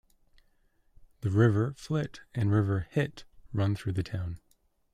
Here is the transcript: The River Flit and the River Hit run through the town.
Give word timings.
The 1.19 1.29
River 1.29 1.75
Flit 1.77 2.21
and 2.33 2.49
the 2.49 2.55
River 2.55 2.87
Hit 2.89 3.23
run 3.53 3.75
through 3.75 3.91
the 3.93 4.01
town. 4.01 4.39